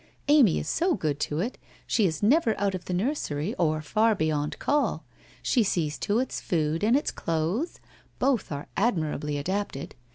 Amy 0.29 0.57
is 0.57 0.67
so 0.67 0.95
good 0.95 1.19
to 1.19 1.37
it, 1.41 1.59
she 1.85 2.07
is 2.07 2.23
never 2.23 2.59
out 2.59 2.73
of 2.73 2.85
the 2.85 2.91
nursery 2.93 3.53
or 3.59 3.83
far 3.83 4.15
beyond 4.15 4.57
call. 4.57 5.03
She 5.43 5.61
sees 5.61 5.99
to 5.99 6.17
its 6.17 6.41
food 6.41 6.83
and 6.83 6.95
its 6.95 7.11
clothes, 7.11 7.79
both 8.17 8.51
are 8.51 8.65
admirably 8.75 9.37
adapted. 9.37 9.93